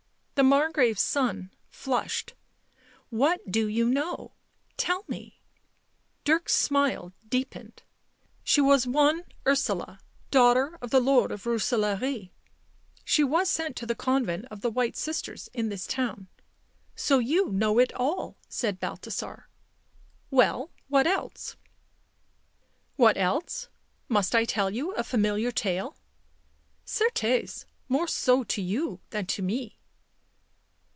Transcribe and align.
The 0.35 0.45
Margrave's 0.47 1.03
son 1.03 1.51
flushed." 1.69 2.33
What 3.11 3.41
you 3.45 3.51
do 3.51 3.87
know?— 3.91 4.31
tell 4.85 5.05
me." 5.07 5.39
Dirk's 6.23 6.55
smile 6.55 7.13
deepened." 7.29 7.83
She 8.43 8.59
was 8.59 8.87
one 8.87 9.23
Ursula, 9.45 9.99
daugh 10.31 10.55
ter 10.55 10.75
of 10.81 10.89
the 10.89 10.99
Lord 10.99 11.29
Rooselaare, 11.29 12.31
she 13.05 13.23
was 13.23 13.51
sent 13.51 13.75
to 13.75 13.85
the 13.85 13.93
convent 13.93 14.45
of 14.49 14.61
the 14.61 14.71
White 14.71 14.97
Sisters 14.97 15.47
in 15.53 15.69
this 15.69 15.85
town."" 15.85 16.27
So 17.05 17.19
you 17.19 17.51
know 17.51 17.77
it 17.77 17.93
all," 17.93 18.35
said 18.49 18.79
Balthasar." 18.79 19.47
Well, 20.31 20.71
what 20.87 21.05
else?"" 21.05 21.55
What 22.95 23.15
else? 23.15 23.69
I 24.09 24.13
must 24.15 24.31
tell 24.47 24.71
you 24.71 24.93
a 24.93 25.03
familiar 25.03 25.51
tale." 25.51 25.97
u 25.97 26.01
Certes, 26.83 27.67
more 27.87 28.07
so 28.07 28.43
to 28.45 28.59
you 28.59 29.01
than 29.11 29.27
to 29.27 29.43
me." 29.43 29.77